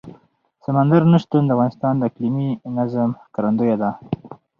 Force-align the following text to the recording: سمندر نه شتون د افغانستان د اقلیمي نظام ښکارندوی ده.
سمندر 0.65 1.01
نه 1.11 1.17
شتون 1.23 1.43
د 1.45 1.49
افغانستان 1.55 1.93
د 1.97 2.01
اقلیمي 2.09 2.49
نظام 2.77 3.09
ښکارندوی 3.23 3.73
ده. 3.81 3.89